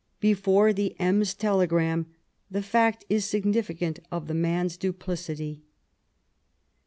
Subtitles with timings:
[0.19, 2.07] Before the Ems telegram,
[2.49, 5.61] the fact is significant of the man's du plicity.